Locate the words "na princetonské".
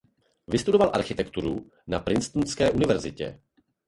1.87-2.71